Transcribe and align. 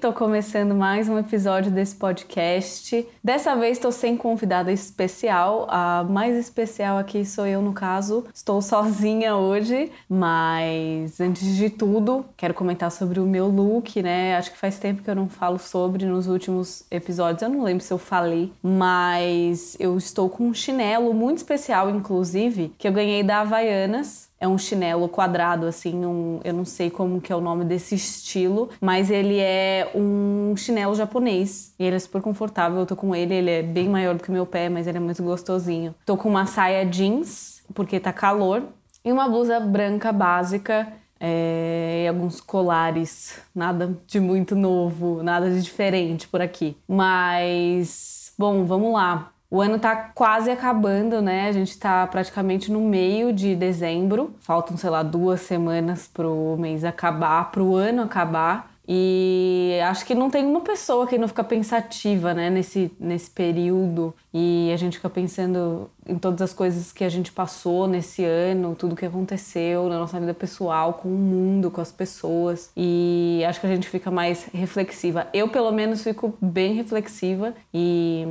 Tô 0.00 0.12
começando 0.12 0.76
mais 0.76 1.08
um 1.08 1.18
episódio 1.18 1.72
desse 1.72 1.96
podcast. 1.96 3.04
Dessa 3.22 3.56
vez 3.56 3.78
estou 3.78 3.90
sem 3.90 4.16
convidada 4.16 4.70
especial. 4.70 5.66
A 5.68 6.04
mais 6.08 6.36
especial 6.36 6.98
aqui 6.98 7.24
sou 7.24 7.44
eu, 7.44 7.60
no 7.60 7.72
caso. 7.72 8.24
Estou 8.32 8.62
sozinha 8.62 9.34
hoje, 9.34 9.90
mas 10.08 11.20
antes 11.20 11.56
de 11.56 11.68
tudo, 11.68 12.24
quero 12.36 12.54
comentar 12.54 12.92
sobre 12.92 13.18
o 13.18 13.26
meu 13.26 13.48
look, 13.48 14.00
né? 14.00 14.36
Acho 14.36 14.52
que 14.52 14.58
faz 14.58 14.78
tempo 14.78 15.02
que 15.02 15.10
eu 15.10 15.16
não 15.16 15.28
falo 15.28 15.58
sobre 15.58 16.06
nos 16.06 16.28
últimos 16.28 16.84
episódios. 16.92 17.42
Eu 17.42 17.48
não 17.48 17.64
lembro 17.64 17.82
se 17.82 17.92
eu 17.92 17.98
falei, 17.98 18.52
mas 18.62 19.76
eu 19.80 19.98
estou 19.98 20.30
com 20.30 20.44
um 20.44 20.54
chinelo 20.54 21.12
muito 21.12 21.38
especial, 21.38 21.90
inclusive, 21.90 22.72
que 22.78 22.86
eu 22.86 22.92
ganhei 22.92 23.24
da 23.24 23.40
Havaianas 23.40 24.27
é 24.40 24.46
um 24.46 24.56
chinelo 24.56 25.08
quadrado, 25.08 25.66
assim, 25.66 26.04
um, 26.04 26.40
eu 26.44 26.52
não 26.54 26.64
sei 26.64 26.90
como 26.90 27.20
que 27.20 27.32
é 27.32 27.36
o 27.36 27.40
nome 27.40 27.64
desse 27.64 27.94
estilo, 27.94 28.70
mas 28.80 29.10
ele 29.10 29.38
é 29.38 29.90
um 29.94 30.54
chinelo 30.56 30.94
japonês. 30.94 31.74
E 31.78 31.84
ele 31.84 31.96
é 31.96 31.98
super 31.98 32.22
confortável, 32.22 32.78
eu 32.78 32.86
tô 32.86 32.94
com 32.94 33.14
ele, 33.14 33.34
ele 33.34 33.50
é 33.50 33.62
bem 33.62 33.88
maior 33.88 34.14
do 34.14 34.22
que 34.22 34.28
o 34.28 34.32
meu 34.32 34.46
pé, 34.46 34.68
mas 34.68 34.86
ele 34.86 34.98
é 34.98 35.00
muito 35.00 35.22
gostosinho. 35.22 35.94
Tô 36.06 36.16
com 36.16 36.28
uma 36.28 36.46
saia 36.46 36.84
jeans, 36.86 37.62
porque 37.74 37.98
tá 37.98 38.12
calor, 38.12 38.62
e 39.04 39.12
uma 39.12 39.28
blusa 39.28 39.58
branca 39.58 40.12
básica, 40.12 40.92
é, 41.20 42.02
e 42.04 42.08
alguns 42.08 42.40
colares, 42.40 43.40
nada 43.54 43.96
de 44.06 44.20
muito 44.20 44.54
novo, 44.54 45.22
nada 45.22 45.50
de 45.50 45.60
diferente 45.62 46.28
por 46.28 46.40
aqui. 46.40 46.76
Mas, 46.86 48.32
bom, 48.38 48.64
vamos 48.64 48.92
lá. 48.92 49.32
O 49.50 49.62
ano 49.62 49.78
tá 49.78 49.96
quase 50.14 50.50
acabando, 50.50 51.22
né? 51.22 51.48
A 51.48 51.52
gente 51.52 51.78
tá 51.78 52.06
praticamente 52.06 52.70
no 52.70 52.80
meio 52.80 53.32
de 53.32 53.56
dezembro. 53.56 54.34
Faltam, 54.40 54.76
sei 54.76 54.90
lá, 54.90 55.02
duas 55.02 55.40
semanas 55.40 56.06
pro 56.06 56.56
mês 56.58 56.84
acabar, 56.84 57.50
pro 57.50 57.74
ano 57.74 58.02
acabar. 58.02 58.70
E 58.90 59.78
acho 59.86 60.06
que 60.06 60.14
não 60.14 60.30
tem 60.30 60.46
uma 60.46 60.62
pessoa 60.62 61.06
que 61.06 61.18
não 61.18 61.28
fica 61.28 61.44
pensativa, 61.44 62.32
né, 62.32 62.48
nesse, 62.48 62.90
nesse 62.98 63.30
período. 63.30 64.14
E 64.32 64.70
a 64.72 64.76
gente 64.78 64.96
fica 64.96 65.10
pensando 65.10 65.90
em 66.06 66.18
todas 66.18 66.40
as 66.40 66.54
coisas 66.54 66.90
que 66.90 67.04
a 67.04 67.08
gente 67.10 67.30
passou 67.30 67.86
nesse 67.86 68.24
ano, 68.24 68.74
tudo 68.74 68.96
que 68.96 69.04
aconteceu 69.04 69.90
na 69.90 69.98
nossa 69.98 70.18
vida 70.18 70.32
pessoal, 70.32 70.94
com 70.94 71.08
o 71.08 71.18
mundo, 71.18 71.70
com 71.70 71.82
as 71.82 71.92
pessoas. 71.92 72.70
E 72.74 73.42
acho 73.46 73.60
que 73.60 73.66
a 73.66 73.74
gente 73.74 73.88
fica 73.88 74.10
mais 74.10 74.48
reflexiva. 74.54 75.26
Eu, 75.34 75.48
pelo 75.48 75.70
menos, 75.70 76.02
fico 76.02 76.34
bem 76.40 76.72
reflexiva 76.72 77.54
e 77.72 78.26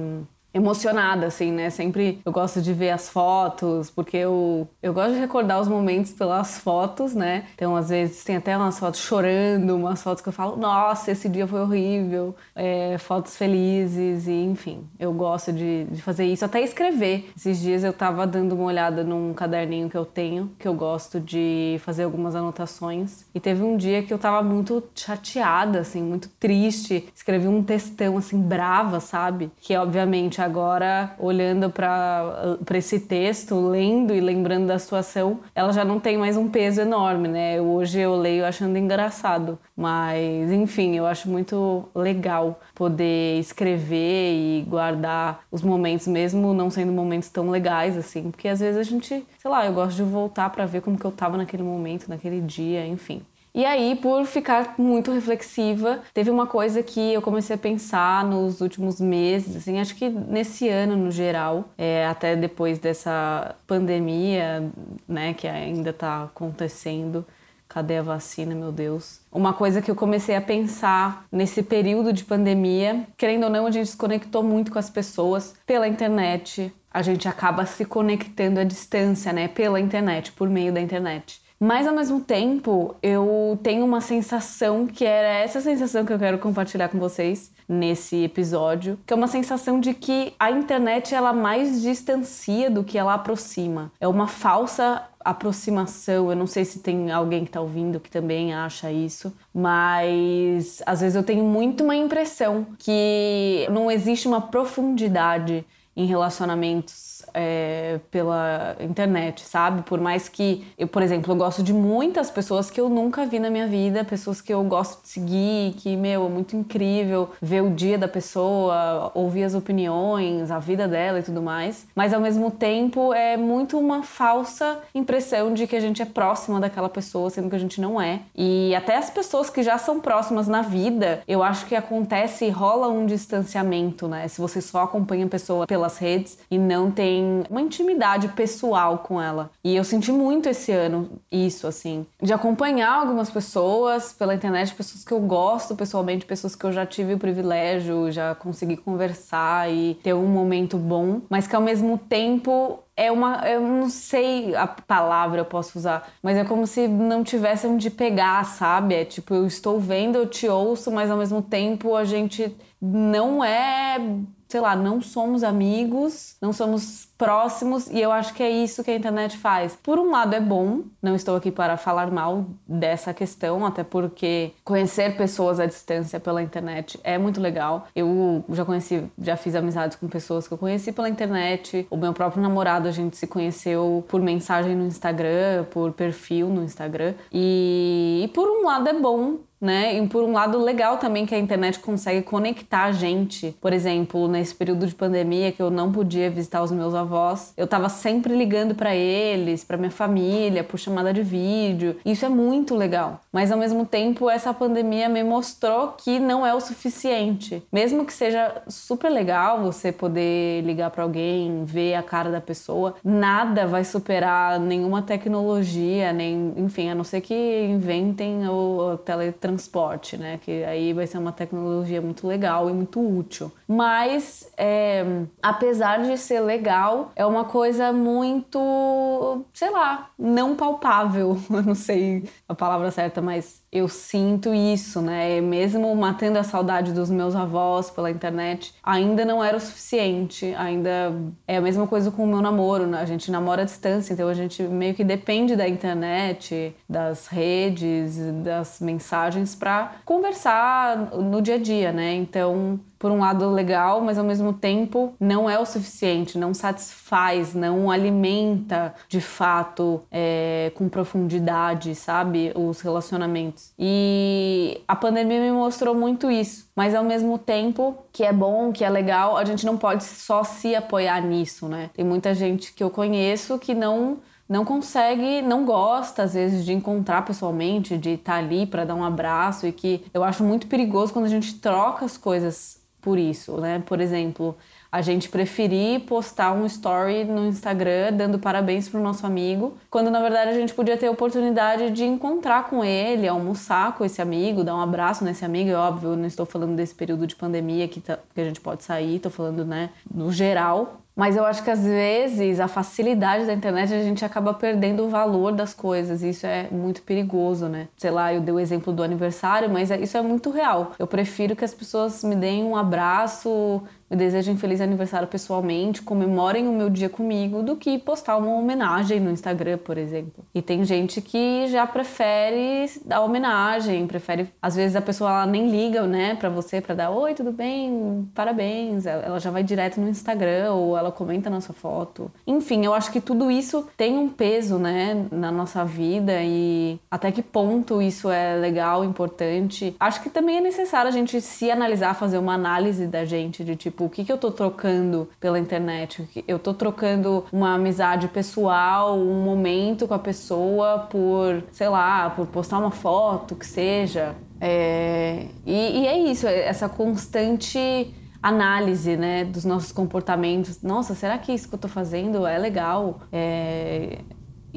emocionada, 0.58 1.28
assim, 1.28 1.52
né? 1.52 1.70
Sempre 1.70 2.20
eu 2.26 2.32
gosto 2.32 2.62
de 2.62 2.74
ver 2.74 2.92
as 2.92 3.10
fotos, 3.10 3.90
porque 3.90 4.18
eu, 4.18 4.68
eu 4.82 4.94
gosto 4.94 5.14
de 5.14 5.20
recordar 5.20 5.60
os 5.60 5.68
momentos 5.68 6.12
pelas 6.12 6.58
fotos, 6.60 7.14
né? 7.14 7.46
Então, 7.56 7.76
às 7.76 7.90
vezes, 7.90 8.24
tem 8.24 8.38
até 8.38 8.56
umas 8.58 8.80
fotos 8.80 9.00
chorando, 9.00 9.76
umas 9.76 10.02
fotos 10.02 10.22
que 10.22 10.30
eu 10.30 10.34
falo, 10.34 10.58
nossa, 10.58 11.12
esse 11.12 11.30
dia 11.30 11.48
foi 11.48 11.62
horrível, 11.62 12.36
é, 12.56 12.98
fotos 12.98 13.38
felizes, 13.38 14.28
e 14.28 14.44
enfim, 14.44 14.88
eu 15.00 15.14
gosto 15.14 15.54
de, 15.54 15.86
de 15.86 16.02
fazer 16.02 16.26
isso, 16.26 16.44
até 16.44 16.62
escrever. 16.62 17.30
Esses 17.36 17.60
dias 17.60 17.84
eu 17.84 17.94
tava 17.94 18.26
dando 18.26 18.54
uma 18.54 18.66
olhada 18.66 19.04
num 19.04 19.34
caderninho 19.34 19.90
que 19.90 19.98
eu 19.98 20.06
tenho, 20.06 20.52
que 20.60 20.68
eu 20.68 20.74
gosto 20.74 21.20
de 21.20 21.80
fazer 21.84 22.04
algumas 22.04 22.36
anotações, 22.36 23.26
e 23.34 23.40
teve 23.40 23.64
um 23.64 23.78
dia 23.78 24.04
que 24.04 24.14
eu 24.14 24.18
tava 24.18 24.42
muito 24.42 24.84
chateada, 24.96 25.80
assim, 25.80 26.02
muito 26.02 26.30
triste, 26.40 27.08
escrevi 27.16 27.48
um 27.48 27.64
textão, 27.64 28.18
assim, 28.18 28.40
brava, 28.42 29.00
sabe? 29.00 29.52
Que, 29.60 29.76
obviamente, 29.76 30.42
agora, 30.48 31.14
olhando 31.20 31.70
para 31.70 32.58
esse 32.74 33.00
texto, 33.02 33.60
lendo 33.70 34.16
e 34.16 34.22
lembrando 34.22 34.68
da 34.68 34.80
situação, 34.80 35.42
ela 35.54 35.74
já 35.74 35.84
não 35.84 36.00
tem 36.00 36.18
mais 36.18 36.38
um 36.38 36.48
peso 36.48 36.82
enorme, 36.82 37.28
né? 37.28 37.62
Hoje 37.62 38.00
eu 38.00 38.16
leio 38.16 38.46
achando 38.46 38.78
engraçado, 38.78 39.60
mas 39.76 40.52
enfim, 40.52 40.96
eu 40.96 41.06
acho 41.06 41.30
muito 41.30 41.84
legal 41.94 42.60
poder 42.74 43.40
escrever 43.40 44.34
e 44.34 44.66
guardar 44.68 45.42
os 45.52 45.62
momentos, 45.62 46.08
mesmo 46.08 46.54
não 46.54 46.72
sendo 46.72 46.94
momentos 46.94 47.30
tão 47.30 47.50
legais 47.50 47.98
assim, 47.98 48.32
porque 48.32 48.48
às 48.48 48.60
vezes 48.62 48.80
a 48.80 48.84
gente, 48.84 49.26
sei 49.38 49.52
lá, 49.52 49.66
eu 49.66 49.74
gosto 49.74 49.98
de 49.98 50.04
voltar 50.04 50.50
para 50.50 50.66
ver 50.66 50.82
como 50.82 50.98
que 50.98 51.06
eu 51.06 51.12
tava 51.12 51.36
naquele 51.38 51.64
momento, 51.64 52.08
naquele 52.08 52.40
dia, 52.40 52.88
enfim. 52.88 53.22
E 53.58 53.66
aí, 53.66 53.96
por 53.96 54.24
ficar 54.28 54.76
muito 54.78 55.12
reflexiva, 55.12 56.02
teve 56.14 56.30
uma 56.30 56.46
coisa 56.46 56.84
que 56.84 57.14
eu 57.14 57.24
comecei 57.24 57.56
a 57.56 57.58
pensar 57.58 58.24
nos 58.24 58.62
últimos 58.62 59.02
meses, 59.02 59.56
assim, 59.56 59.80
acho 59.80 59.96
que 59.96 60.08
nesse 60.08 60.70
ano 60.70 60.96
no 60.96 61.10
geral, 61.10 61.66
é, 61.76 62.06
até 62.06 62.36
depois 62.36 62.78
dessa 62.78 63.56
pandemia, 63.66 64.72
né, 65.08 65.34
que 65.34 65.48
ainda 65.48 65.90
está 65.90 66.26
acontecendo. 66.26 67.26
Cadê 67.68 67.98
a 67.98 68.04
vacina, 68.04 68.54
meu 68.54 68.72
Deus? 68.72 69.22
Uma 69.32 69.54
coisa 69.54 69.82
que 69.82 69.90
eu 69.90 69.96
comecei 69.96 70.36
a 70.36 70.42
pensar 70.42 71.26
nesse 71.32 71.64
período 71.64 72.14
de 72.14 72.24
pandemia, 72.24 73.08
querendo 73.18 73.46
ou 73.46 73.50
não, 73.50 73.66
a 73.66 73.72
gente 73.72 73.90
se 73.90 73.98
conectou 73.98 74.44
muito 74.44 74.72
com 74.72 74.78
as 74.78 74.92
pessoas 74.92 75.56
pela 75.66 75.88
internet. 75.88 76.72
A 76.94 77.02
gente 77.02 77.28
acaba 77.28 77.66
se 77.66 77.86
conectando 77.86 78.60
à 78.60 78.64
distância, 78.64 79.34
né? 79.34 79.48
Pela 79.48 79.80
internet, 79.80 80.32
por 80.32 80.48
meio 80.48 80.72
da 80.72 80.80
internet. 80.80 81.42
Mas 81.60 81.88
ao 81.88 81.96
mesmo 81.96 82.20
tempo, 82.20 82.96
eu 83.02 83.58
tenho 83.64 83.84
uma 83.84 84.00
sensação 84.00 84.86
que 84.86 85.04
era 85.04 85.28
essa 85.40 85.60
sensação 85.60 86.06
que 86.06 86.14
eu 86.14 86.20
quero 86.20 86.38
compartilhar 86.38 86.90
com 86.90 87.00
vocês 87.00 87.52
nesse 87.68 88.24
episódio, 88.24 88.98
que 89.06 89.12
é 89.12 89.16
uma 89.16 89.28
sensação 89.28 89.80
de 89.80 89.94
que 89.94 90.34
a 90.40 90.52
internet 90.52 91.14
ela 91.16 91.34
mais 91.34 91.82
distancia 91.82 92.70
do 92.70 92.84
que 92.84 92.98
ela 92.98 93.16
aproxima. 93.16 93.92
É 94.00 94.08
uma 94.08 94.28
falsa 94.28 95.04
aproximação. 95.20 96.30
Eu 96.30 96.38
não 96.38 96.48
sei 96.48 96.64
se 96.64 96.80
tem 96.80 97.12
alguém 97.12 97.44
que 97.44 97.50
está 97.50 97.60
ouvindo 97.60 98.00
que 98.00 98.10
também 98.10 98.54
acha 98.54 98.92
isso, 98.92 99.34
mas 99.54 100.82
às 100.86 101.02
vezes 101.02 101.16
eu 101.16 101.24
tenho 101.24 101.44
muito 101.44 101.84
uma 101.84 101.96
impressão 101.96 102.66
que 102.80 103.68
não 103.70 103.92
existe 103.92 104.28
uma 104.28 104.42
profundidade 104.42 105.66
em 105.98 106.06
relacionamentos 106.06 107.08
é, 107.34 108.00
pela 108.12 108.76
internet, 108.80 109.42
sabe? 109.42 109.82
Por 109.82 110.00
mais 110.00 110.30
que 110.30 110.66
eu, 110.78 110.88
por 110.88 111.02
exemplo, 111.02 111.34
eu 111.34 111.36
gosto 111.36 111.64
de 111.64 111.74
muitas 111.74 112.30
pessoas 112.30 112.70
que 112.70 112.80
eu 112.80 112.88
nunca 112.88 113.26
vi 113.26 113.40
na 113.40 113.50
minha 113.50 113.68
vida, 113.68 114.04
pessoas 114.04 114.40
que 114.40 114.54
eu 114.54 114.64
gosto 114.64 115.02
de 115.02 115.10
seguir, 115.10 115.74
que, 115.78 115.96
meu, 115.96 116.26
é 116.26 116.30
muito 116.30 116.56
incrível 116.56 117.30
ver 117.42 117.62
o 117.62 117.72
dia 117.72 117.98
da 117.98 118.08
pessoa, 118.08 119.12
ouvir 119.16 119.44
as 119.44 119.56
opiniões, 119.56 120.52
a 120.52 120.60
vida 120.60 120.88
dela 120.88 121.20
e 121.20 121.24
tudo 121.24 121.42
mais. 121.42 121.88
Mas 121.96 122.14
ao 122.14 122.22
mesmo 122.22 122.52
tempo 122.52 123.14
é 123.14 123.36
muito 123.36 123.80
uma 123.80 124.04
falsa 124.04 124.80
impressão 124.94 125.54
de 125.54 125.66
que 125.66 125.76
a 125.76 125.80
gente 125.80 126.02
é 126.02 126.06
próxima 126.06 126.60
daquela 126.60 126.90
pessoa, 126.90 127.30
sendo 127.30 127.50
que 127.50 127.56
a 127.56 127.60
gente 127.60 127.82
não 127.82 128.00
é. 128.00 128.22
E 128.36 128.76
até 128.76 128.98
as 128.98 129.10
pessoas 129.10 129.50
que 129.50 129.64
já 129.64 129.78
são 129.78 130.00
próximas 130.00 130.48
na 130.48 130.62
vida, 130.62 131.22
eu 131.28 131.42
acho 131.42 131.66
que 131.66 131.76
acontece, 131.76 132.50
rola 132.50 132.88
um 132.88 133.06
distanciamento, 133.06 134.08
né? 134.08 134.28
Se 134.28 134.40
você 134.40 134.62
só 134.62 134.84
acompanha 134.84 135.26
a 135.26 135.30
pessoa 135.30 135.66
pelas 135.88 135.98
redes 135.98 136.38
e 136.52 136.60
não 136.60 136.92
tem 136.92 137.44
uma 137.50 137.62
intimidade 137.62 138.28
pessoal 138.30 139.00
com 139.00 139.22
ela. 139.22 139.50
E 139.64 139.76
eu 139.76 139.84
senti 139.84 140.12
muito 140.12 140.50
esse 140.50 140.72
ano 140.72 141.10
isso, 141.32 141.66
assim, 141.66 142.06
de 142.22 142.34
acompanhar 142.34 143.00
algumas 143.00 143.30
pessoas 143.30 144.12
pela 144.14 144.36
internet, 144.36 144.74
pessoas 144.76 145.04
que 145.04 145.14
eu 145.14 145.20
gosto 145.20 145.76
pessoalmente, 145.76 146.26
pessoas 146.26 146.56
que 146.56 146.66
eu 146.66 146.72
já 146.72 146.86
tive 146.86 147.14
o 147.14 147.18
privilégio, 147.18 148.12
já 148.12 148.36
consegui 148.36 148.76
conversar 148.76 149.72
e 149.72 149.96
ter 150.04 150.14
um 150.14 150.28
momento 150.28 150.78
bom, 150.78 151.22
mas 151.30 151.48
que 151.48 151.56
ao 151.56 151.62
mesmo 151.62 151.98
tempo 151.98 152.80
é 152.96 153.12
uma. 153.12 153.48
Eu 153.48 153.62
não 153.62 153.90
sei 153.90 154.56
a 154.56 154.66
palavra 154.66 155.42
eu 155.42 155.46
posso 155.46 155.78
usar, 155.78 156.10
mas 156.22 156.36
é 156.36 156.44
como 156.44 156.66
se 156.66 156.88
não 156.88 157.24
tivesse 157.24 157.68
onde 157.68 157.92
pegar, 157.92 158.44
sabe? 158.44 158.96
É 158.96 159.06
tipo, 159.06 159.36
eu 159.36 159.46
estou 159.46 159.80
vendo, 159.80 160.18
eu 160.18 160.28
te 160.28 160.48
ouço, 160.48 160.92
mas 160.92 161.12
ao 161.12 161.18
mesmo 161.18 161.42
tempo 161.42 161.96
a 161.96 162.04
gente 162.04 162.56
não 162.82 163.44
é 163.44 164.00
sei 164.48 164.62
lá, 164.62 164.76
não 164.76 165.02
somos 165.02 165.44
amigos, 165.44 166.38
não 166.42 166.54
somos 166.54 167.06
próximos 167.18 167.88
e 167.90 168.00
eu 168.00 168.12
acho 168.12 168.34
que 168.34 168.44
é 168.44 168.50
isso 168.50 168.84
que 168.84 168.92
a 168.92 168.96
internet 168.96 169.38
faz. 169.38 169.78
Por 169.82 169.98
um 169.98 170.12
lado 170.12 170.36
é 170.36 170.40
bom, 170.40 170.82
não 171.02 171.16
estou 171.16 171.36
aqui 171.36 171.52
para 171.52 171.76
falar 171.78 172.12
mal 172.12 172.46
dessa 172.68 173.14
questão, 173.14 173.66
até 173.66 173.84
porque 173.84 174.52
conhecer 174.64 175.18
pessoas 175.18 175.60
à 175.60 175.66
distância 175.66 176.20
pela 176.20 176.42
internet 176.42 177.00
é 177.04 177.18
muito 177.18 177.42
legal. 177.42 177.88
Eu 177.96 178.44
já 178.50 178.64
conheci, 178.64 179.04
já 179.20 179.36
fiz 179.36 179.56
amizades 179.56 179.98
com 179.98 180.08
pessoas 180.08 180.48
que 180.48 180.54
eu 180.54 180.58
conheci 180.58 180.92
pela 180.92 181.10
internet. 181.10 181.88
O 181.90 181.98
meu 181.98 182.14
próprio 182.14 182.42
namorado 182.42 182.88
a 182.88 182.92
gente 182.92 183.18
se 183.18 183.26
conheceu 183.26 184.06
por 184.08 184.22
mensagem 184.22 184.76
no 184.76 184.86
Instagram, 184.86 185.66
por 185.72 185.92
perfil 185.94 186.50
no 186.50 186.64
Instagram. 186.64 187.14
E, 187.32 188.22
e 188.26 188.28
por 188.30 188.48
um 188.48 188.66
lado 188.66 188.88
é 188.90 188.94
bom 188.94 189.38
né? 189.60 189.98
E 189.98 190.08
por 190.08 190.24
um 190.24 190.34
lado 190.34 190.58
legal 190.60 190.98
também 190.98 191.26
que 191.26 191.34
a 191.34 191.40
internet 191.40 191.80
consegue 191.80 192.22
conectar 192.22 192.84
a 192.84 192.92
gente. 192.92 193.56
Por 193.60 193.74
exemplo, 193.74 194.28
nesse 194.28 194.54
período 194.54 194.86
de 194.86 194.94
pandemia 194.94 195.52
que 195.52 195.62
eu 195.62 195.70
não 195.70 195.92
podia 195.92 196.30
visitar 196.30 196.62
os 196.62 196.72
meus 196.72 196.94
avós 196.94 197.07
avós, 197.08 197.54
eu 197.58 197.66
tava 197.66 197.90
sempre 197.90 198.36
ligando 198.36 198.76
para 198.76 198.96
eles, 198.96 199.64
para 199.64 199.78
minha 199.78 199.92
família, 199.92 200.64
por 200.64 200.78
chamada 200.78 201.14
de 201.14 201.24
vídeo. 201.24 201.96
Isso 202.06 202.26
é 202.26 202.30
muito 202.30 202.76
legal. 202.76 203.22
Mas 203.32 203.52
ao 203.52 203.58
mesmo 203.58 203.86
tempo, 203.86 204.30
essa 204.30 204.54
pandemia 204.54 205.08
me 205.08 205.24
mostrou 205.24 205.94
que 205.98 206.20
não 206.20 206.46
é 206.46 206.54
o 206.54 206.60
suficiente. 206.60 207.64
Mesmo 207.72 208.06
que 208.06 208.14
seja 208.14 208.62
super 208.68 209.10
legal 209.10 209.64
você 209.64 209.92
poder 209.92 210.62
ligar 210.64 210.92
para 210.92 211.04
alguém, 211.04 211.64
ver 211.66 211.96
a 211.96 212.04
cara 212.04 212.30
da 212.30 212.42
pessoa, 212.42 212.96
nada 213.04 213.66
vai 213.66 213.84
superar 213.84 214.60
nenhuma 214.60 215.02
tecnologia, 215.02 216.12
nem, 216.12 216.54
enfim, 216.58 216.90
a 216.90 216.96
não 216.96 217.04
ser 217.04 217.22
que 217.22 217.66
inventem 217.66 218.48
o, 218.48 218.94
o 218.94 218.98
teletransporte, 218.98 220.18
né? 220.18 220.40
Que 220.44 220.64
aí 220.64 220.94
vai 220.94 221.08
ser 221.08 221.18
uma 221.18 221.32
tecnologia 221.32 222.02
muito 222.02 222.28
legal 222.28 222.70
e 222.70 222.74
muito 222.74 223.00
útil. 223.00 223.52
Mas, 223.68 224.50
é, 224.58 225.06
apesar 225.42 226.02
de 226.02 226.18
ser 226.18 226.42
legal, 226.42 226.97
é 227.16 227.26
uma 227.26 227.46
coisa 227.46 227.92
muito, 227.92 229.46
sei 229.54 229.70
lá, 229.70 230.10
não 230.18 230.56
palpável. 230.56 231.38
Eu 231.50 231.64
não 231.64 231.76
sei 231.76 232.30
a 232.48 232.56
palavra 232.56 232.92
certa, 232.92 233.22
mas 233.22 233.62
eu 233.72 233.88
sinto 233.88 234.54
isso, 234.54 235.02
né? 235.02 235.42
Mesmo 235.42 235.94
matando 235.96 236.40
a 236.40 236.44
saudade 236.44 236.94
dos 236.94 237.10
meus 237.10 237.36
avós 237.36 237.90
pela 237.90 238.10
internet, 238.10 238.74
ainda 238.82 239.26
não 239.26 239.44
era 239.44 239.58
o 239.58 239.60
suficiente. 239.60 240.54
Ainda 240.58 241.14
é 241.48 241.58
a 241.58 241.62
mesma 241.62 241.86
coisa 241.86 242.10
com 242.10 242.24
o 242.24 242.28
meu 242.28 242.42
namoro, 242.42 242.88
né? 242.88 243.00
A 243.00 243.06
gente 243.06 243.30
namora 243.30 243.64
à 243.64 243.66
distância, 243.66 244.14
então 244.14 244.28
a 244.28 244.34
gente 244.34 244.64
meio 244.64 244.94
que 244.94 245.04
depende 245.04 245.56
da 245.56 245.68
internet, 245.68 246.76
das 246.90 247.28
redes, 247.28 248.18
das 248.44 248.80
mensagens 248.80 249.54
para 249.54 249.96
conversar 250.06 251.12
no 251.14 251.42
dia 251.42 251.56
a 251.56 251.60
dia, 251.60 251.92
né? 251.92 252.14
Então, 252.14 252.80
por 253.00 253.12
um 253.12 253.20
lado 253.20 253.50
legal, 253.50 254.02
mas 254.02 254.18
ao 254.18 254.26
mesmo 254.26 254.54
tempo 254.54 255.14
não 255.20 255.50
é 255.50 255.60
o 255.60 255.66
suficiente, 255.66 256.38
não 256.38 256.54
satisfaz, 256.54 257.54
não 257.54 257.92
alimenta 257.92 258.94
de 259.08 259.22
fato 259.22 260.02
é, 260.12 260.72
com 260.76 260.90
profundidade, 260.90 261.94
sabe, 261.96 262.52
os 262.56 262.82
relacionamentos. 262.82 263.72
E 263.78 264.82
a 264.88 264.96
pandemia 264.96 265.40
me 265.40 265.52
mostrou 265.52 265.94
muito 265.94 266.30
isso, 266.32 266.70
mas 266.76 266.96
ao 266.96 267.04
mesmo 267.04 267.38
tempo 267.38 267.96
que 268.12 268.24
é 268.24 268.34
bom, 268.34 268.72
que 268.72 268.84
é 268.84 268.90
legal, 268.90 269.38
a 269.38 269.46
gente 269.46 269.66
não 269.66 269.78
pode 269.78 270.04
só 270.04 270.44
se 270.44 270.76
apoiar 270.76 271.22
nisso, 271.22 271.68
né? 271.68 271.90
Tem 271.94 272.06
muita 272.06 272.34
gente 272.34 272.74
que 272.74 272.84
eu 272.84 272.90
conheço 272.90 273.60
que 273.60 273.74
não 273.74 274.18
não 274.50 274.64
consegue, 274.64 275.42
não 275.42 275.66
gosta 275.66 276.24
às 276.24 276.34
vezes 276.34 276.64
de 276.64 276.72
encontrar 276.72 277.26
pessoalmente, 277.26 277.98
de 277.98 278.12
estar 278.12 278.36
ali 278.36 278.66
para 278.66 278.86
dar 278.86 278.96
um 278.96 279.04
abraço 279.04 279.68
e 279.68 279.72
que 279.72 280.06
eu 280.14 280.24
acho 280.24 280.44
muito 280.44 280.68
perigoso 280.68 281.12
quando 281.12 281.26
a 281.26 281.30
gente 281.30 281.56
troca 281.56 282.06
as 282.06 282.18
coisas 282.18 282.77
por 283.08 283.18
isso, 283.18 283.56
né? 283.62 283.82
Por 283.86 284.02
exemplo, 284.02 284.54
a 284.92 285.02
gente 285.02 285.30
preferir 285.30 286.02
postar 286.02 286.52
um 286.52 286.66
story 286.66 287.24
no 287.24 287.48
Instagram 287.48 288.12
dando 288.12 288.38
parabéns 288.38 288.90
pro 288.90 289.00
nosso 289.00 289.26
amigo, 289.26 289.78
quando 289.90 290.12
na 290.12 290.20
verdade 290.20 290.50
a 290.52 290.54
gente 290.54 290.74
podia 290.74 290.98
ter 290.98 291.08
a 291.08 291.12
oportunidade 291.12 291.90
de 291.92 292.04
encontrar 292.04 292.68
com 292.70 292.84
ele, 292.84 293.26
almoçar 293.26 293.98
com 293.98 294.04
esse 294.04 294.22
amigo, 294.22 294.62
dar 294.62 294.76
um 294.76 294.82
abraço 294.82 295.24
nesse 295.24 295.46
amigo. 295.46 295.70
É 295.70 295.76
óbvio, 295.76 296.10
eu 296.10 296.18
não 296.18 296.26
estou 296.26 296.46
falando 296.46 296.76
desse 296.76 296.94
período 296.94 297.26
de 297.26 297.34
pandemia 297.34 297.88
que, 297.88 298.02
tá, 298.02 298.20
que 298.36 298.42
a 298.42 298.44
gente 298.44 298.60
pode 298.60 298.84
sair, 298.84 299.16
estou 299.16 299.32
falando, 299.32 299.64
né, 299.64 299.92
no 300.14 300.30
geral. 300.30 301.00
Mas 301.18 301.36
eu 301.36 301.44
acho 301.44 301.64
que 301.64 301.72
às 301.72 301.84
vezes 301.84 302.60
a 302.60 302.68
facilidade 302.68 303.48
da 303.48 303.54
internet 303.54 303.92
a 303.92 304.04
gente 304.04 304.24
acaba 304.24 304.54
perdendo 304.54 305.04
o 305.04 305.10
valor 305.10 305.52
das 305.52 305.74
coisas. 305.74 306.22
E 306.22 306.30
isso 306.30 306.46
é 306.46 306.68
muito 306.70 307.02
perigoso, 307.02 307.68
né? 307.68 307.88
Sei 307.98 308.12
lá, 308.12 308.32
eu 308.32 308.40
dei 308.40 308.54
o 308.54 308.60
exemplo 308.60 308.94
do 308.94 309.02
aniversário, 309.02 309.68
mas 309.68 309.90
é, 309.90 310.00
isso 310.00 310.16
é 310.16 310.22
muito 310.22 310.52
real. 310.52 310.92
Eu 311.00 311.08
prefiro 311.08 311.56
que 311.56 311.66
as 311.66 311.74
pessoas 311.74 312.24
me 312.24 312.36
deem 312.36 312.64
um 312.64 312.76
abraço, 312.76 313.82
me 314.10 314.16
desejem 314.16 314.58
feliz 314.58 314.80
aniversário 314.82 315.28
pessoalmente, 315.28 316.02
comemorem 316.02 316.68
o 316.68 316.72
meu 316.72 316.90
dia 316.90 317.10
comigo, 317.10 317.62
do 317.62 317.76
que 317.76 317.98
postar 317.98 318.38
uma 318.38 318.54
homenagem 318.54 319.20
no 319.20 319.32
Instagram, 319.32 319.78
por 319.78 319.98
exemplo. 319.98 320.46
E 320.56 320.62
tem 320.62 320.84
gente 320.84 321.22
que 321.22 321.68
já 321.68 321.86
prefere 321.86 322.90
dar 323.06 323.22
homenagem, 323.22 324.08
prefere. 324.08 324.48
Às 324.62 324.76
vezes 324.76 324.96
a 324.96 325.02
pessoa 325.02 325.30
ela 325.30 325.46
nem 325.46 325.70
liga, 325.70 326.08
né, 326.08 326.36
pra 326.36 326.50
você, 326.50 326.80
pra 326.80 326.96
dar 326.96 327.10
oi, 327.10 327.34
tudo 327.34 327.52
bem, 327.52 328.28
parabéns. 328.34 329.06
Ela 329.06 329.40
já 329.40 329.52
vai 329.52 329.64
direto 329.64 330.00
no 330.00 330.10
Instagram 330.10 330.74
ou 330.74 330.98
ela 330.98 331.12
comenta 331.12 331.50
na 331.50 331.60
sua 331.60 331.76
foto. 331.76 332.32
Enfim, 332.46 332.86
eu 332.86 332.94
acho 332.94 333.12
que 333.12 333.20
tudo 333.20 333.52
isso 333.52 333.88
tem 333.98 334.18
um 334.18 334.30
peso, 334.30 334.78
né, 334.78 335.26
na 335.32 335.52
nossa 335.52 335.84
vida 335.84 336.42
e 336.42 337.00
até 337.12 337.32
que 337.32 337.42
ponto 337.42 338.02
isso 338.02 338.30
é 338.30 338.56
legal, 338.56 339.04
importante. 339.04 339.96
Acho 340.00 340.22
que 340.22 340.30
também 340.30 340.58
é 340.58 340.62
necessário 340.62 341.10
a 341.10 341.12
gente 341.12 341.42
se 341.42 341.70
analisar, 341.70 342.14
fazer 342.14 342.38
uma 342.38 342.54
análise 342.54 343.08
da 343.08 343.26
gente 343.26 343.64
de 343.64 343.76
tipo 343.76 343.97
Tipo, 343.98 344.06
o 344.06 344.10
que, 344.12 344.24
que 344.24 344.32
eu 344.32 344.38
tô 344.38 344.52
trocando 344.52 345.28
pela 345.40 345.58
internet? 345.58 346.30
Eu 346.48 346.60
tô 346.60 346.72
trocando 346.72 347.44
uma 347.52 347.74
amizade 347.74 348.28
pessoal, 348.28 349.18
um 349.18 349.42
momento 349.44 350.08
com 350.08 350.14
a 350.14 350.20
pessoa 350.20 351.08
por, 351.10 351.64
sei 351.72 351.90
lá, 351.90 352.30
por 352.30 352.46
postar 352.46 352.78
uma 352.78 352.92
foto, 352.92 353.56
que 353.56 353.66
seja. 353.66 354.36
É... 354.62 355.48
E, 355.66 356.02
e 356.02 356.08
é 356.08 356.16
isso, 356.20 356.46
é 356.48 356.68
essa 356.68 356.88
constante 356.88 358.14
análise 358.40 359.18
né, 359.18 359.44
dos 359.44 359.66
nossos 359.66 359.92
comportamentos. 359.92 360.84
Nossa, 360.84 361.16
será 361.16 361.36
que 361.40 361.52
isso 361.52 361.68
que 361.68 361.74
eu 361.74 361.80
tô 361.80 361.88
fazendo 361.88 362.46
é 362.46 362.60
legal? 362.60 363.22
É, 363.32 364.20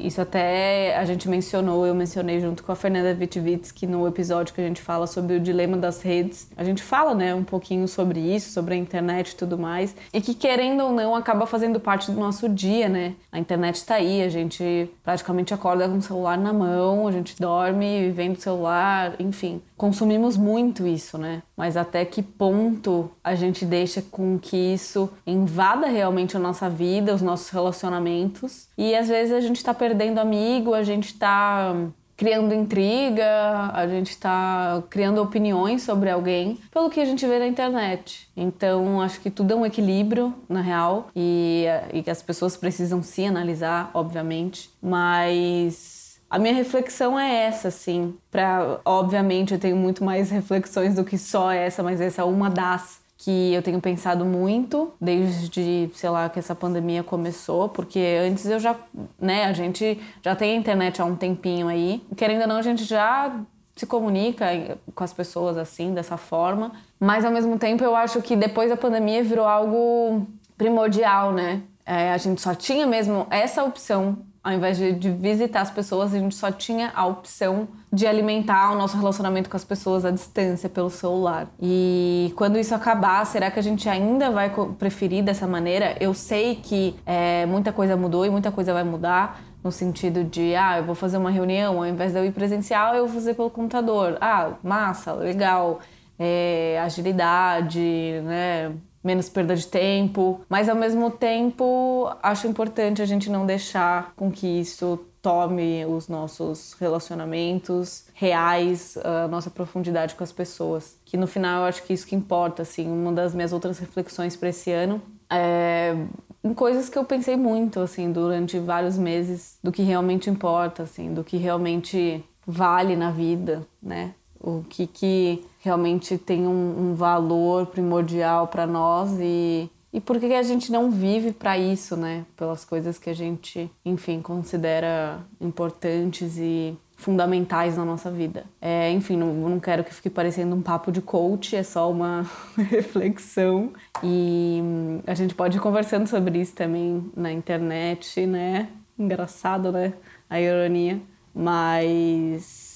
isso 0.05 0.21
até 0.21 0.95
a 0.97 1.05
gente 1.05 1.29
mencionou, 1.29 1.85
eu 1.85 1.95
mencionei 1.95 2.39
junto 2.39 2.63
com 2.63 2.71
a 2.71 2.75
Fernanda 2.75 3.13
Vitvitsky 3.13 3.87
no 3.87 4.07
episódio 4.07 4.53
que 4.53 4.61
a 4.61 4.63
gente 4.63 4.81
fala 4.81 5.07
sobre 5.07 5.35
o 5.35 5.39
dilema 5.39 5.77
das 5.77 6.01
redes. 6.01 6.49
A 6.55 6.63
gente 6.63 6.81
fala, 6.81 7.13
né, 7.13 7.33
um 7.33 7.43
pouquinho 7.43 7.87
sobre 7.87 8.19
isso, 8.19 8.51
sobre 8.51 8.73
a 8.73 8.77
internet 8.77 9.31
e 9.31 9.35
tudo 9.35 9.57
mais, 9.57 9.95
e 10.13 10.21
que 10.21 10.33
querendo 10.33 10.83
ou 10.83 10.91
não 10.91 11.15
acaba 11.15 11.45
fazendo 11.45 11.79
parte 11.79 12.11
do 12.11 12.19
nosso 12.19 12.49
dia, 12.49 12.89
né? 12.89 13.13
A 13.31 13.39
internet 13.39 13.75
está 13.75 13.95
aí, 13.95 14.21
a 14.21 14.29
gente 14.29 14.89
praticamente 15.03 15.53
acorda 15.53 15.87
com 15.87 15.97
o 15.97 16.01
celular 16.01 16.37
na 16.37 16.53
mão, 16.53 17.07
a 17.07 17.11
gente 17.11 17.35
dorme 17.39 18.09
vendo 18.11 18.37
o 18.37 18.41
celular, 18.41 19.15
enfim 19.19 19.61
consumimos 19.81 20.37
muito 20.37 20.85
isso, 20.85 21.17
né? 21.17 21.41
Mas 21.57 21.75
até 21.75 22.05
que 22.05 22.21
ponto 22.21 23.09
a 23.23 23.33
gente 23.33 23.65
deixa 23.65 23.99
com 23.99 24.37
que 24.37 24.55
isso 24.55 25.09
invada 25.25 25.87
realmente 25.87 26.37
a 26.37 26.39
nossa 26.39 26.69
vida, 26.69 27.15
os 27.15 27.21
nossos 27.23 27.49
relacionamentos? 27.49 28.67
E 28.77 28.93
às 28.93 29.07
vezes 29.07 29.33
a 29.33 29.41
gente 29.41 29.55
está 29.55 29.73
perdendo 29.73 30.19
amigo, 30.19 30.75
a 30.75 30.83
gente 30.83 31.05
está 31.05 31.73
criando 32.15 32.53
intriga, 32.53 33.71
a 33.73 33.87
gente 33.87 34.11
está 34.11 34.83
criando 34.87 35.19
opiniões 35.19 35.81
sobre 35.81 36.11
alguém 36.11 36.59
pelo 36.71 36.87
que 36.87 36.99
a 36.99 37.05
gente 37.05 37.25
vê 37.25 37.39
na 37.39 37.47
internet. 37.47 38.29
Então, 38.37 39.01
acho 39.01 39.19
que 39.19 39.31
tudo 39.31 39.53
é 39.53 39.55
um 39.55 39.65
equilíbrio, 39.65 40.31
na 40.47 40.61
real, 40.61 41.07
e, 41.15 41.65
e 41.91 42.03
que 42.03 42.11
as 42.11 42.21
pessoas 42.21 42.55
precisam 42.55 43.01
se 43.01 43.25
analisar, 43.25 43.89
obviamente, 43.95 44.69
mas 44.79 46.00
a 46.31 46.39
minha 46.39 46.53
reflexão 46.53 47.19
é 47.19 47.43
essa, 47.43 47.67
assim. 47.67 48.15
Para, 48.31 48.79
obviamente, 48.85 49.53
eu 49.53 49.59
tenho 49.59 49.75
muito 49.75 50.01
mais 50.01 50.31
reflexões 50.31 50.95
do 50.95 51.03
que 51.03 51.17
só 51.17 51.51
essa, 51.51 51.83
mas 51.83 51.99
essa 51.99 52.21
é 52.21 52.25
uma 52.25 52.49
das 52.49 53.01
que 53.17 53.53
eu 53.53 53.61
tenho 53.61 53.81
pensado 53.81 54.23
muito 54.23 54.93
desde, 54.99 55.91
sei 55.93 56.09
lá, 56.09 56.29
que 56.29 56.39
essa 56.39 56.55
pandemia 56.55 57.03
começou, 57.03 57.67
porque 57.67 57.99
antes 58.25 58.45
eu 58.45 58.59
já, 58.59 58.75
né, 59.19 59.43
a 59.43 59.53
gente 59.53 59.99
já 60.23 60.33
tem 60.33 60.53
a 60.53 60.55
internet 60.55 61.01
há 61.01 61.05
um 61.05 61.17
tempinho 61.17 61.67
aí. 61.67 62.01
Querendo 62.15 62.43
ou 62.43 62.47
não, 62.47 62.55
a 62.55 62.61
gente 62.61 62.85
já 62.85 63.31
se 63.75 63.85
comunica 63.85 64.77
com 64.95 65.03
as 65.03 65.11
pessoas 65.11 65.57
assim, 65.57 65.93
dessa 65.93 66.15
forma, 66.15 66.71
mas 66.97 67.25
ao 67.25 67.31
mesmo 67.31 67.59
tempo 67.59 67.83
eu 67.83 67.93
acho 67.93 68.21
que 68.21 68.37
depois 68.37 68.69
da 68.69 68.77
pandemia 68.77 69.21
virou 69.21 69.45
algo 69.45 70.25
primordial, 70.57 71.33
né? 71.33 71.61
É, 71.85 72.13
a 72.13 72.17
gente 72.17 72.41
só 72.41 72.55
tinha 72.55 72.87
mesmo 72.87 73.27
essa 73.29 73.63
opção 73.63 74.17
ao 74.43 74.53
invés 74.53 74.77
de, 74.77 74.93
de, 74.93 75.11
visitar 75.11 75.61
as 75.61 75.69
pessoas, 75.69 76.15
a 76.15 76.19
gente 76.19 76.33
só 76.33 76.51
tinha 76.51 76.91
a 76.95 77.05
opção 77.05 77.67
de 77.93 78.07
alimentar 78.07 78.71
o 78.71 78.75
nosso 78.75 78.97
relacionamento 78.97 79.47
com 79.49 79.55
as 79.55 79.63
pessoas 79.63 80.03
à 80.03 80.09
distância 80.09 80.67
pelo 80.67 80.89
celular. 80.89 81.47
E 81.61 82.33
quando 82.35 82.57
isso 82.57 82.73
acabar, 82.73 83.23
será 83.25 83.51
que 83.51 83.59
a 83.59 83.61
gente 83.61 83.87
ainda 83.87 84.31
vai 84.31 84.51
preferir 84.79 85.23
dessa 85.23 85.45
maneira? 85.45 85.95
Eu 85.99 86.13
sei 86.15 86.55
que 86.55 86.95
é, 87.05 87.45
muita 87.45 87.71
coisa 87.71 87.95
mudou 87.95 88.25
e 88.25 88.31
muita 88.31 88.51
coisa 88.51 88.73
vai 88.73 88.83
mudar. 88.83 89.43
No 89.63 89.71
sentido 89.71 90.23
de, 90.23 90.55
ah, 90.55 90.79
eu 90.79 90.85
vou 90.85 90.95
fazer 90.95 91.17
uma 91.17 91.29
reunião, 91.29 91.77
ao 91.77 91.85
invés 91.85 92.11
de 92.11 92.17
eu 92.17 92.25
ir 92.25 92.31
presencial, 92.31 92.95
eu 92.95 93.05
vou 93.05 93.13
fazer 93.13 93.35
pelo 93.35 93.51
computador. 93.51 94.17
Ah, 94.19 94.53
massa, 94.63 95.13
legal. 95.13 95.81
É, 96.17 96.79
agilidade, 96.83 97.79
né? 98.23 98.71
Menos 99.03 99.29
perda 99.29 99.55
de 99.55 99.67
tempo, 99.67 100.41
mas 100.47 100.69
ao 100.69 100.75
mesmo 100.75 101.09
tempo 101.09 102.11
acho 102.21 102.47
importante 102.47 103.01
a 103.01 103.05
gente 103.05 103.29
não 103.29 103.45
deixar 103.45 104.13
com 104.15 104.31
que 104.31 104.47
isso 104.47 104.99
tome 105.21 105.85
os 105.85 106.07
nossos 106.07 106.73
relacionamentos 106.79 108.05
reais, 108.13 108.97
a 109.03 109.27
nossa 109.27 109.49
profundidade 109.49 110.15
com 110.15 110.23
as 110.23 110.31
pessoas. 110.31 110.97
Que 111.05 111.15
no 111.15 111.27
final 111.27 111.61
eu 111.61 111.67
acho 111.67 111.83
que 111.83 111.93
isso 111.93 112.07
que 112.07 112.15
importa, 112.15 112.63
assim, 112.63 112.87
uma 112.87 113.11
das 113.11 113.33
minhas 113.33 113.53
outras 113.53 113.77
reflexões 113.77 114.35
para 114.35 114.49
esse 114.49 114.71
ano 114.71 115.01
é 115.29 115.95
em 116.43 116.55
coisas 116.55 116.89
que 116.89 116.97
eu 116.97 117.05
pensei 117.05 117.37
muito, 117.37 117.79
assim, 117.79 118.11
durante 118.11 118.57
vários 118.57 118.97
meses, 118.97 119.59
do 119.63 119.71
que 119.71 119.83
realmente 119.83 120.27
importa, 120.27 120.83
assim, 120.83 121.13
do 121.13 121.23
que 121.23 121.37
realmente 121.37 122.23
vale 122.47 122.95
na 122.95 123.11
vida, 123.11 123.61
né? 123.81 124.15
O 124.39 124.63
que 124.67 124.87
que 124.87 125.45
realmente 125.61 126.17
tem 126.17 126.45
um, 126.47 126.91
um 126.91 126.95
valor 126.95 127.67
primordial 127.67 128.47
para 128.47 128.65
nós 128.65 129.11
e, 129.19 129.69
e 129.93 130.01
por 130.01 130.19
que 130.19 130.33
a 130.33 130.43
gente 130.43 130.71
não 130.71 130.89
vive 130.89 131.31
para 131.31 131.57
isso, 131.57 131.95
né? 131.95 132.25
Pelas 132.35 132.65
coisas 132.65 132.97
que 132.97 133.09
a 133.09 133.13
gente, 133.13 133.71
enfim, 133.85 134.21
considera 134.21 135.19
importantes 135.39 136.37
e 136.37 136.75
fundamentais 136.97 137.77
na 137.77 137.85
nossa 137.85 138.11
vida. 138.11 138.45
É, 138.61 138.91
enfim, 138.91 139.17
não, 139.17 139.33
não 139.33 139.59
quero 139.59 139.83
que 139.83 139.93
fique 139.93 140.09
parecendo 140.09 140.55
um 140.55 140.61
papo 140.61 140.91
de 140.91 141.01
coach, 141.01 141.55
é 141.55 141.63
só 141.63 141.89
uma 141.89 142.25
reflexão. 142.69 143.71
E 144.03 144.59
hum, 144.61 144.99
a 145.05 145.15
gente 145.15 145.33
pode 145.33 145.57
ir 145.57 145.61
conversando 145.61 146.07
sobre 146.07 146.39
isso 146.39 146.55
também 146.55 147.11
na 147.15 147.31
internet, 147.31 148.25
né? 148.25 148.69
Engraçado, 148.97 149.71
né? 149.71 149.93
A 150.29 150.39
ironia. 150.39 151.01
Mas 151.33 152.70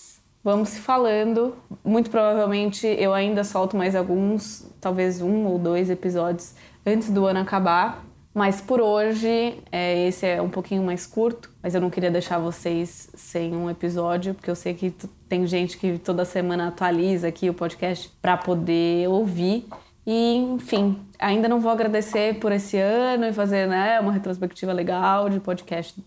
vamos 0.45 0.69
se 0.69 0.79
falando. 0.79 1.55
Muito 1.83 2.11
provavelmente 2.11 2.85
eu 2.85 3.15
ainda 3.15 3.43
solto 3.43 3.75
mais 3.75 3.95
alguns, 3.95 4.71
talvez 4.79 5.19
um 5.19 5.47
ou 5.47 5.57
dois 5.57 5.89
episódios 5.89 6.53
antes 6.85 7.09
do 7.09 7.25
ano 7.25 7.39
acabar. 7.39 8.05
Mas 8.31 8.61
por 8.61 8.79
hoje, 8.79 9.57
é, 9.71 10.07
esse 10.07 10.27
é 10.27 10.41
um 10.41 10.49
pouquinho 10.49 10.83
mais 10.83 11.07
curto, 11.07 11.49
mas 11.63 11.73
eu 11.73 11.79
não 11.79 11.89
queria 11.89 12.11
deixar 12.11 12.37
vocês 12.37 13.09
sem 13.15 13.55
um 13.55 13.69
episódio, 13.69 14.33
porque 14.35 14.51
eu 14.51 14.55
sei 14.55 14.73
que 14.73 14.93
tem 15.27 15.47
gente 15.47 15.77
que 15.77 15.97
toda 15.97 16.25
semana 16.25 16.67
atualiza 16.67 17.29
aqui 17.29 17.49
o 17.49 17.53
podcast 17.53 18.11
para 18.21 18.35
poder 18.35 19.07
ouvir. 19.07 19.65
E, 20.05 20.35
enfim, 20.35 20.99
ainda 21.17 21.47
não 21.47 21.61
vou 21.61 21.71
agradecer 21.71 22.37
por 22.39 22.51
esse 22.51 22.77
ano 22.77 23.25
e 23.25 23.33
fazer 23.33 23.67
né, 23.67 23.99
uma 24.01 24.11
retrospectiva 24.11 24.73
legal 24.73 25.29
de 25.29 25.39
podcast 25.39 25.97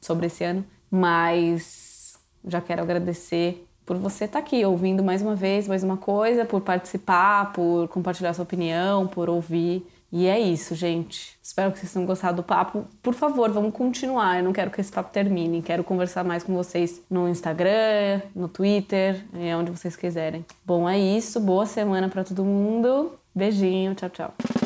sobre 0.00 0.26
esse 0.26 0.44
ano, 0.44 0.64
mas 0.88 2.16
já 2.46 2.60
quero 2.60 2.80
agradecer 2.80 3.66
por 3.84 3.96
você 3.96 4.24
estar 4.24 4.40
tá 4.40 4.44
aqui 4.44 4.64
ouvindo 4.64 5.02
mais 5.02 5.22
uma 5.22 5.34
vez, 5.34 5.66
mais 5.68 5.82
uma 5.82 5.96
coisa, 5.96 6.44
por 6.44 6.60
participar, 6.60 7.52
por 7.52 7.88
compartilhar 7.88 8.32
sua 8.34 8.44
opinião, 8.44 9.06
por 9.06 9.28
ouvir. 9.28 9.86
E 10.12 10.26
é 10.26 10.38
isso, 10.38 10.74
gente. 10.74 11.38
Espero 11.42 11.72
que 11.72 11.78
vocês 11.78 11.90
tenham 11.90 12.04
gostado 12.04 12.36
do 12.36 12.42
papo. 12.42 12.84
Por 13.02 13.14
favor, 13.14 13.50
vamos 13.50 13.72
continuar. 13.72 14.38
Eu 14.38 14.44
não 14.44 14.52
quero 14.52 14.70
que 14.70 14.78
esse 14.78 14.92
papo 14.92 15.10
termine. 15.10 15.62
Quero 15.62 15.82
conversar 15.82 16.22
mais 16.22 16.42
com 16.42 16.52
vocês 16.52 17.00
no 17.08 17.26
Instagram, 17.28 18.20
no 18.34 18.46
Twitter, 18.46 19.24
onde 19.58 19.70
vocês 19.70 19.96
quiserem. 19.96 20.44
Bom, 20.66 20.86
é 20.86 20.98
isso. 20.98 21.40
Boa 21.40 21.64
semana 21.64 22.10
para 22.10 22.24
todo 22.24 22.44
mundo. 22.44 23.12
Beijinho. 23.34 23.94
Tchau, 23.94 24.10
tchau. 24.10 24.61